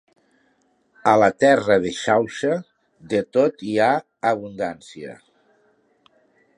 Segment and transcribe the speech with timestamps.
[1.11, 2.55] A la terra de Xauxa,
[3.13, 3.93] de tot hi ha
[4.33, 5.17] abundància.